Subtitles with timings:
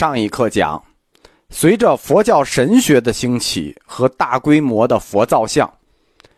[0.00, 0.82] 上一课讲，
[1.50, 5.70] 随着佛教神学的兴起和大规模的佛造像，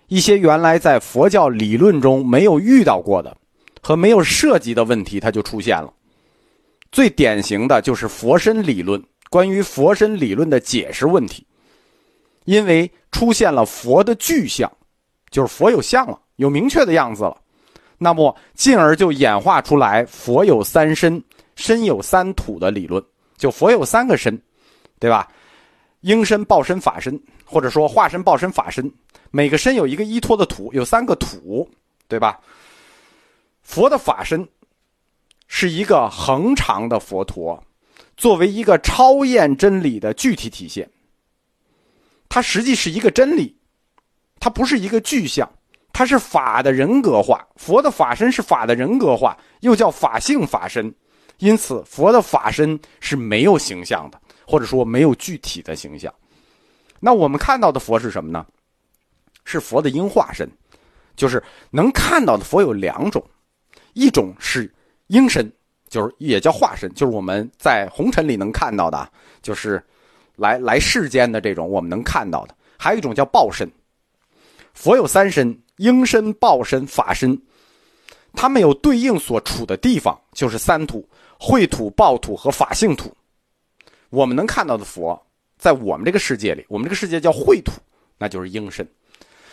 [0.08, 3.36] 一些原来在佛教理论中没有遇到过的
[3.80, 5.94] 和没有涉及的问题，它就出现了。
[6.90, 11.46] 最典型的就是佛身理论，关于佛身理论的解释问题，
[12.46, 14.68] 因为出现了佛的具象，
[15.30, 17.36] 就是佛有像了，有明确的样子了，
[17.96, 21.22] 那么进而就演化出来佛有三身。
[21.54, 23.00] 身有三土的理论，
[23.42, 24.40] 就佛有三个身，
[25.00, 25.28] 对吧？
[26.02, 28.88] 应身、报身、法身，或者说化身、报身、法身，
[29.32, 31.68] 每个身有一个依托的土，有三个土，
[32.06, 32.38] 对吧？
[33.64, 34.48] 佛的法身
[35.48, 37.60] 是一个恒常的佛陀，
[38.16, 40.88] 作为一个超验真理的具体体现。
[42.28, 43.56] 它实际是一个真理，
[44.38, 45.50] 它不是一个具象，
[45.92, 47.44] 它是法的人格化。
[47.56, 50.94] 佛的法身是法的人格化，又叫法性法身。
[51.42, 56.14] 因此，佛的法身是没有形象的，或者说没有具体的形象。
[57.00, 58.46] 那我们看到的佛是什么呢？
[59.44, 60.48] 是佛的应化身，
[61.16, 63.20] 就是能看到的佛有两种，
[63.94, 64.72] 一种是
[65.08, 65.52] 应身，
[65.88, 69.10] 就是也叫化身，就是我们在红尘里能看到的，
[69.42, 69.84] 就是
[70.36, 73.68] 来来世间的这种我们能看到的；还有一种叫报身。
[74.74, 77.36] 佛有三身：应身、报身、法身。
[78.34, 81.04] 他们有对应所处的地方，就是三土。
[81.42, 83.12] 秽土、暴土和法性土，
[84.10, 85.20] 我们能看到的佛，
[85.58, 87.72] 在我们这个世界里，我们这个世界叫秽土，
[88.16, 88.86] 那就是应身；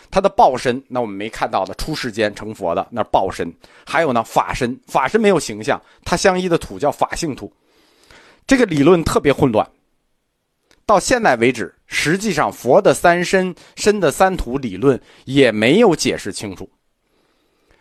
[0.08, 3.50] 他的报身，那我们没看到的出世间成佛的那报身；
[3.84, 7.52] 还有呢，法身，法身没有形象，它相依的土叫法性土。
[8.46, 9.68] 这个理论特别混乱，
[10.86, 16.70] 到现在为止，实际上佛的三身、身的三土理论也没有解释清楚，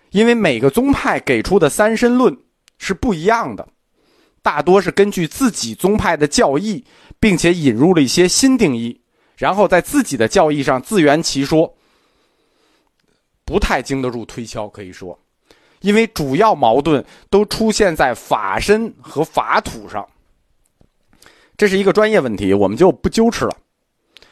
[0.09, 2.35] 因为每个宗派给出的三身论
[2.79, 3.67] 是不一样的。
[4.49, 6.83] 大多是根据自己宗派的教义，
[7.19, 8.99] 并且引入了一些新定义，
[9.37, 11.71] 然后在自己的教义上自圆其说，
[13.45, 14.67] 不太经得住推敲。
[14.67, 15.19] 可以说，
[15.81, 20.03] 因为主要矛盾都出现在法身和法土上，
[21.55, 23.55] 这是一个专业问题，我们就不纠持了。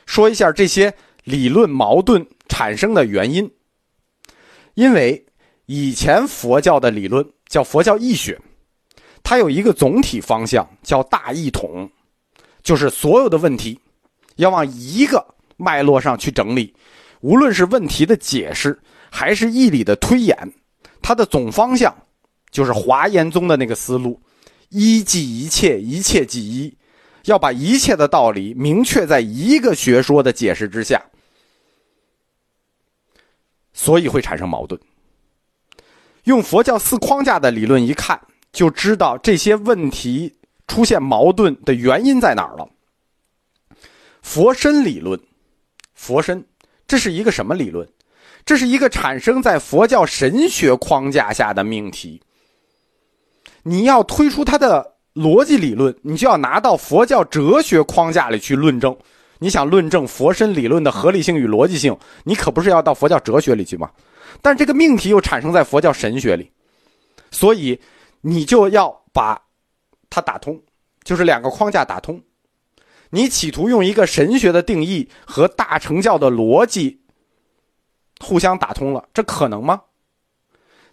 [0.08, 0.92] 说一下这些
[1.26, 3.52] 理论矛盾产生的原因。
[4.74, 5.28] 因为
[5.68, 8.42] 以前佛教的理论叫佛教义学。
[9.30, 11.92] 它有一个总体方向，叫大一统，
[12.64, 13.78] 就是所有的问题
[14.38, 16.74] 要往一个脉络上去整理，
[17.20, 18.80] 无论是问题的解释
[19.12, 20.54] 还是义理的推演，
[21.02, 21.94] 它的总方向
[22.52, 24.22] 就是华严宗的那个思路：
[24.70, 26.78] 一即一切，一切即一，
[27.26, 31.04] 要把一切的道理明确在一个学说的解释之下，
[33.74, 34.80] 所以会产生矛盾。
[36.24, 38.18] 用佛教四框架的理论一看。
[38.58, 40.34] 就知道这些问题
[40.68, 42.68] 出现矛盾的原因在哪儿了。
[44.24, 45.20] 佛身理论，
[45.94, 46.44] 佛身，
[46.88, 47.88] 这是一个什么理论？
[48.44, 52.20] 这是一个产生在佛教神学框架下的命题。
[53.62, 58.98] 你要推出它的逻辑理论，你就要拿到佛教哲学框架里去论证。
[59.38, 63.92] 你想论证佛身理论的合理性与逻辑性，你可不是要到佛教哲学里去吗？
[64.42, 66.50] 但这个命题又产生在佛教神学里，
[67.30, 67.80] 所以。
[68.28, 69.42] 你就要把
[70.10, 70.62] 它打通，
[71.06, 72.22] 就是两个框架打通。
[73.10, 77.00] 你企图用一个神学的定义和大乘教的逻辑
[78.20, 79.82] 互相打通了，这可能吗？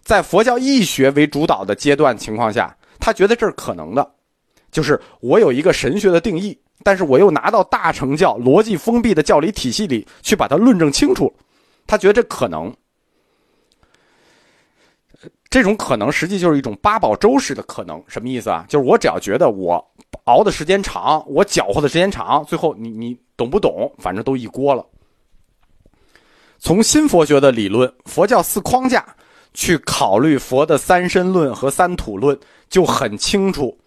[0.01, 4.13] 在佛教义学为主导的阶段情况下，他觉得这是可能的。
[4.71, 11.35] 就是我有一个神学的定义，但是我又拿到大乘教逻辑封闭的教理体系里去把它论证清楚，
[11.85, 12.73] 他觉得这可能。
[15.55, 18.65] 这种可能实际就是一种八宝粥式的可能，什么意思啊？
[18.67, 19.81] 就是我只要觉得我
[20.25, 23.89] 熬的时间长，我搅和的时间长，最后你你懂不懂？
[23.97, 24.85] 反正都一锅了。
[26.59, 29.15] 从新佛学的理论、佛教四框架
[29.53, 32.37] 去考虑佛的三身论和三土论，
[32.69, 33.77] 就很清楚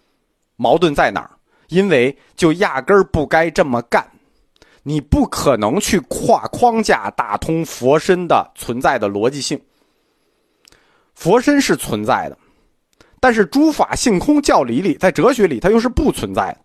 [0.55, 1.29] 矛盾在哪儿。
[1.67, 4.09] 因为就压根儿不该这么干，
[4.81, 9.61] 你不可能去跨框架打通佛身的存在的逻辑性。
[11.15, 12.37] 佛身是存在的，
[13.19, 16.59] 但是诸法性空教理里，在哲学里它又是不存在的，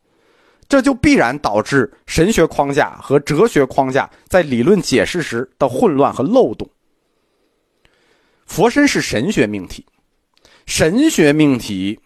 [0.69, 6.69] 这就必然导致神学框架和哲学框架在理论解释时的混乱和漏洞。
[8.47, 9.85] 佛身是神学命题，
[10.67, 11.99] 神学命题，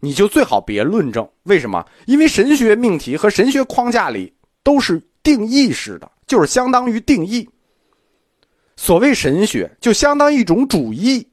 [0.00, 1.28] 你就最好别论证。
[1.42, 1.84] 为什么？
[2.06, 7.48] 因为神学命题和神学框架里都是定义式的，就是相当于定义。
[8.76, 11.26] 所谓神学，就相当于一种主义。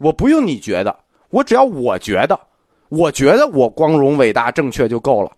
[0.00, 0.98] 我不用你觉得，
[1.28, 2.40] 我只要我觉得，
[2.88, 5.30] 我觉得我光荣、伟大、正确就够了。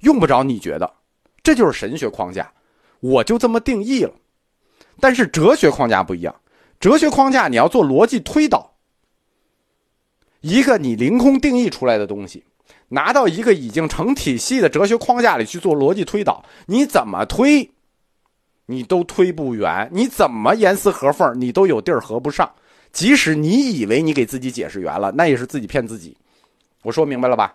[0.00, 0.90] 用不着你觉得，
[1.42, 2.50] 这就是神学框架，
[3.00, 4.12] 我就这么定义了。
[5.00, 6.34] 但是哲学框架不一样，
[6.78, 8.74] 哲学框架你要做逻辑推导，
[10.40, 12.44] 一个你凌空定义出来的东西，
[12.88, 17.68] 拿到一个已经成体系的哲学框架里去做逻辑推导，你怎么推，
[18.66, 22.52] 你都推不圆，你怎么严丝合缝，你都有地儿合不上。
[22.94, 26.16] 即使你以为你给自己解释圆了，那也是自己骗自己。
[26.82, 27.54] 我说明白了吧？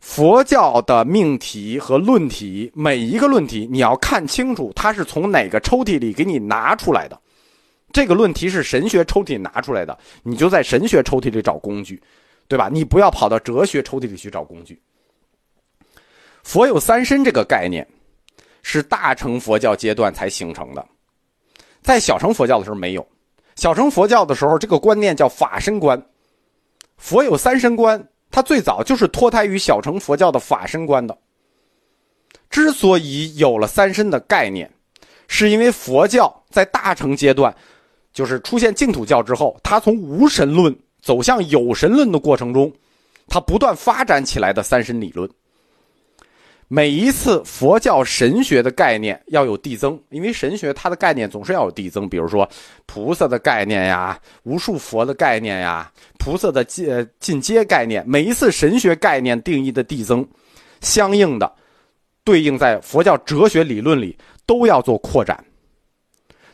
[0.00, 7.20] 佛教的命题和论题，每一个论题你要看清楚，它是从哪个抽屉里给你拿出来的。
[7.92, 12.00] 这个论题是神学抽屉拿出来的，你就在神学抽屉里找工具，
[12.46, 12.68] 对吧？
[12.72, 14.80] 你不要跑到哲学抽屉里去找工具。
[16.44, 17.84] 佛有三身这个概念，
[18.62, 20.86] 是大乘佛教阶段才形成的，
[21.82, 23.04] 在小乘佛教的时候没有。
[23.56, 26.00] 小乘佛教的时候，这个观念叫法身观，
[26.96, 28.08] 佛有三身观。
[28.30, 31.16] 它最早就是脱胎于小乘佛教的法身观的。
[32.50, 34.68] 之所以有了三身的概念，
[35.28, 37.54] 是因为佛教在大乘阶段，
[38.12, 42.72] 就是出现净土教之后，它从无神论走向有神论的过程中，
[43.28, 45.30] 它不断发展起来的三身理论。
[46.68, 52.08] 每一次佛教神学的概念要有递增，因为神学它的概念总是要有递增。
[52.08, 52.48] 比如说
[52.86, 58.02] 菩萨的概念呀，无数佛的概念呀，菩萨的进进阶概念。
[58.08, 60.26] 每一次神学概念定义的递增，
[60.80, 61.52] 相应的
[62.24, 65.44] 对应在佛教哲学理论里都要做扩展。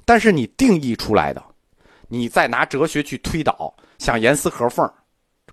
[0.05, 1.43] 但是你定义出来的，
[2.09, 4.93] 你再拿哲学去推导，想严丝合缝，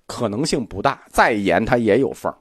[0.07, 1.03] 可能性不大。
[1.11, 2.33] 再严它也有缝。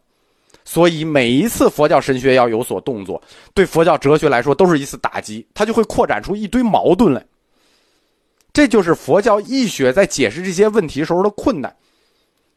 [0.68, 3.22] 所以每一次佛教神学要有所动作，
[3.54, 7.24] 对佛教哲学来说都是一次打击，它就会扩展出一堆矛盾来。
[8.52, 11.74] 这就是佛教义学在解释这些问题时候的困难，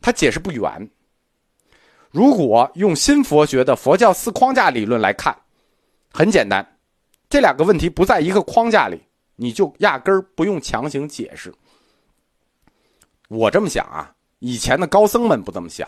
[0.01, 0.89] 它解释不圆。
[2.09, 5.37] 如果用新佛学的佛教四框架理论来看，
[6.11, 6.67] 很简单，
[7.29, 8.99] 这两个问题不在一个框架里，
[9.35, 11.53] 你就压根儿不用强行解释。
[13.27, 15.87] 我这么想啊，以前的高僧们不这么想。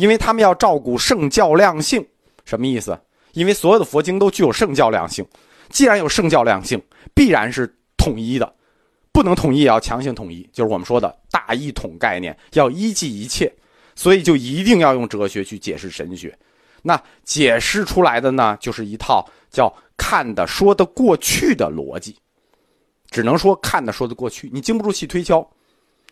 [0.00, 2.02] 因为他们要照顾圣教量性，
[2.46, 2.98] 什么意思？
[3.32, 5.22] 因为所有的佛经都具有圣教量性，
[5.68, 6.82] 既然有圣教量性，
[7.14, 8.54] 必然是统一的，
[9.12, 13.52] 不能统一也要强行统一，就是我们说的大一统概念，要依记一切，
[13.94, 16.34] 所以就一定要用哲学去解释神学。
[16.80, 22.16] 那解释出来的呢，就是一套叫看得说得过去的逻辑，
[23.10, 25.46] 只能说看得说得过去，你经不住细推敲，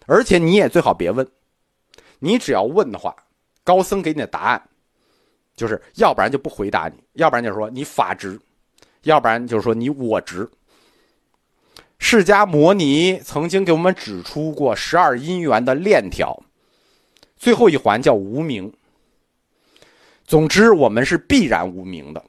[0.05, 1.27] 而且你也最好别问，
[2.19, 3.17] 你只要问的话。
[3.69, 4.63] 高僧给你的答案，
[5.55, 8.41] 就是要不然就不回答你，要不然就是说你法执，
[9.03, 10.49] 要不然就是说你我执。
[11.99, 16.43] 释迦摩尼曾经给我们指出过十二因缘的链条，
[17.37, 18.73] 最后一环叫无名。
[20.25, 22.25] 总之，我们是必然无名的。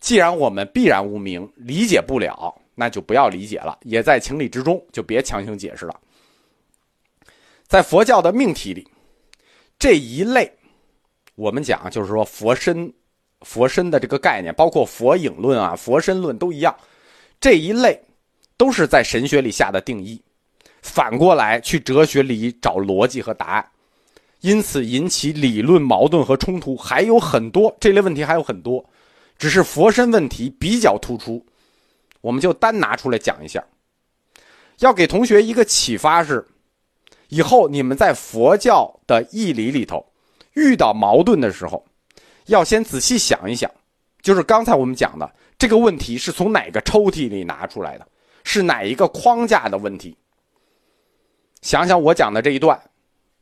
[0.00, 6.00] 既然我们必然无名，理解不了，那就不要理解了，也在情理之中，就别强行解释了。
[7.68, 8.88] 在佛教的命题里，
[9.78, 10.52] 这一类。
[11.40, 12.92] 我们讲就是说佛身，
[13.40, 16.76] 佛身的这个概念，包括佛影论啊、佛身论都一样，
[17.40, 17.98] 这一类
[18.58, 20.22] 都是在神学里下的定义，
[20.82, 23.66] 反过来去哲学里找逻辑和答案，
[24.42, 28.84] 因此引起理论矛盾和冲突还有很多，这类问题还有很多，
[29.38, 31.42] 只是佛身问题比较突出，
[32.20, 33.64] 我们就单拿出来讲一下，
[34.80, 36.46] 要给同学一个启发是，
[37.30, 40.04] 以后你们在佛教的义理里头。
[40.54, 41.84] 遇到矛盾的时候，
[42.46, 43.70] 要先仔细想一想，
[44.22, 48.06] 就是刚才我们讲的这个问题是从哪个抽屉里拿出来的，
[48.44, 50.16] 是哪一个框架的问题。
[51.62, 52.80] 想想我讲的这一段，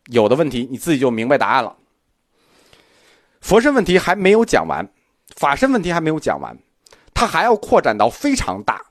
[0.07, 1.77] 有的问题你自己就明白答案了。
[3.41, 4.87] 佛身问题还没有讲完，
[5.37, 6.59] 法身问题还没有讲完，
[7.15, 8.85] 它还要扩展到非常大，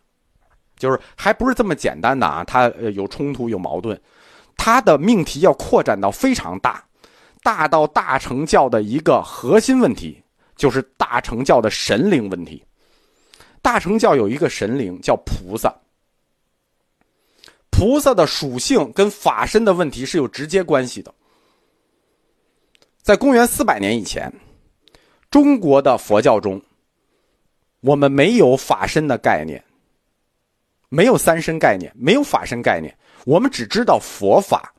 [0.78, 4.00] 就是还不是这么简单的啊，它有冲突有矛盾，
[4.56, 6.87] 它的命题要扩展到非常大。
[7.48, 10.22] 大到大乘教的一个核心问题，
[10.58, 12.62] 就是大乘教的神灵问题。
[13.62, 15.74] 大乘教有一个神灵叫菩萨，
[17.70, 21.14] 菩萨的属性跟法身的问题是有直接关系的。
[23.02, 24.30] 在公元四百年以前，
[25.32, 26.62] 中国的佛教中，
[27.80, 29.64] 我们没有法身的概念，
[30.90, 34.74] 没有三身概念，没有法身概念，我们只知道佛法。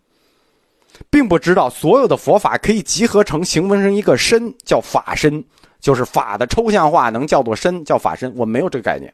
[1.10, 5.44] 并不知道所有的佛法可以集合成形成成一个身，叫法身，
[5.80, 8.32] 就是法的抽象化能叫做身，叫法身。
[8.36, 9.12] 我没有这个概念。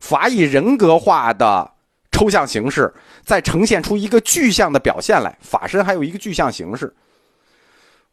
[0.00, 1.70] 法以人格化的
[2.12, 2.92] 抽象形式，
[3.24, 5.36] 再呈现出一个具象的表现来。
[5.40, 6.94] 法身还有一个具象形式，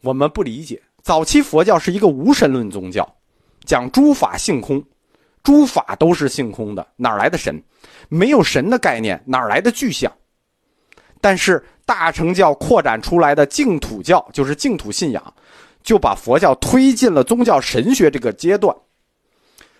[0.00, 0.80] 我们不理解。
[1.02, 3.06] 早期佛教是一个无神论宗教，
[3.64, 4.82] 讲诸法性空，
[5.42, 7.62] 诸法都是性空的，哪来的神？
[8.08, 10.10] 没有神的概念，哪来的具象？
[11.20, 15.34] 但是大乘教扩展出来的净土教，就是净土信仰，
[15.82, 18.74] 就把佛教推进了宗教神学这个阶段。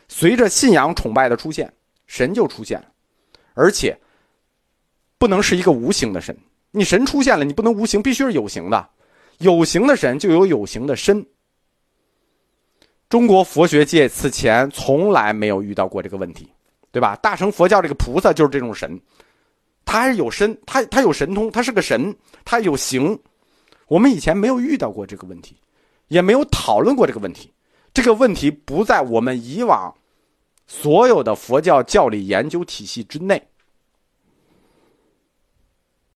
[0.09, 1.73] 随着信仰崇拜的出现，
[2.07, 2.87] 神就出现了，
[3.55, 3.99] 而且
[5.17, 6.37] 不能是一个无形的神。
[6.71, 8.89] 你神出现了，你不能无形，必须是有形的。
[9.39, 11.25] 有形的神就有有形的身。
[13.09, 16.51] 中国佛学界此前从来没有遇到过这个问题，
[16.91, 17.15] 对吧？
[17.17, 19.01] 大乘佛教这个菩萨就是这种神，
[19.85, 23.19] 他还是有身，他他有神通，他是个神，他有形。
[23.89, 25.57] 我们以前没有遇到过这个问题，
[26.09, 27.53] 也没有讨论过这个问题。
[27.93, 29.95] 这个问题不在我们以往
[30.67, 33.43] 所有的佛教教理研究体系之内。